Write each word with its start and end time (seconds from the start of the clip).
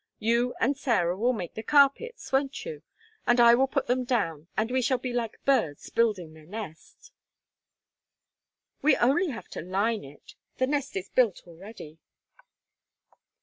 You 0.17 0.55
and 0.59 0.75
Sarah 0.75 1.15
will 1.15 1.31
make 1.31 1.53
the 1.53 1.61
carpets; 1.61 2.31
won't 2.31 2.65
you? 2.65 2.81
And 3.27 3.39
I 3.39 3.53
will 3.53 3.67
put 3.67 3.85
them 3.85 4.03
down, 4.03 4.47
and 4.57 4.71
we 4.71 4.81
shall 4.81 4.97
be 4.97 5.13
like 5.13 5.37
birds 5.45 5.91
building 5.91 6.33
their 6.33 6.47
nest." 6.47 7.11
"We 8.81 8.95
have 8.95 9.07
only 9.11 9.31
to 9.51 9.61
line 9.61 10.03
it; 10.03 10.33
the 10.57 10.65
nest 10.65 10.95
is 10.95 11.09
built 11.09 11.43
already." 11.45 11.99